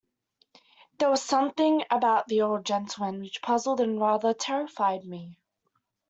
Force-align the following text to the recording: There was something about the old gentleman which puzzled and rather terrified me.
There 0.97 1.11
was 1.11 1.21
something 1.21 1.83
about 1.91 2.25
the 2.27 2.41
old 2.41 2.65
gentleman 2.65 3.21
which 3.21 3.39
puzzled 3.43 3.79
and 3.81 4.01
rather 4.01 4.33
terrified 4.33 5.05
me. 5.05 5.37